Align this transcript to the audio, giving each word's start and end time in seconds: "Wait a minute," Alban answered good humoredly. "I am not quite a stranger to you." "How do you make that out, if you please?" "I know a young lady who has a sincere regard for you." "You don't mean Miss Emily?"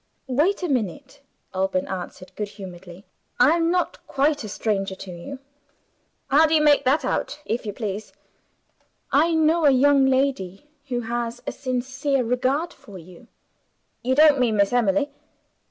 "Wait 0.25 0.63
a 0.63 0.67
minute," 0.67 1.21
Alban 1.53 1.87
answered 1.87 2.31
good 2.35 2.47
humoredly. 2.47 3.05
"I 3.39 3.51
am 3.51 3.69
not 3.69 3.99
quite 4.07 4.43
a 4.43 4.49
stranger 4.49 4.95
to 4.95 5.11
you." 5.11 5.37
"How 6.29 6.47
do 6.47 6.55
you 6.55 6.61
make 6.63 6.85
that 6.85 7.05
out, 7.05 7.39
if 7.45 7.67
you 7.67 7.71
please?" 7.73 8.11
"I 9.11 9.35
know 9.35 9.65
a 9.65 9.69
young 9.69 10.07
lady 10.07 10.65
who 10.87 11.01
has 11.01 11.43
a 11.45 11.51
sincere 11.51 12.23
regard 12.23 12.73
for 12.73 12.97
you." 12.97 13.27
"You 14.01 14.15
don't 14.15 14.39
mean 14.39 14.55
Miss 14.55 14.73
Emily?" 14.73 15.11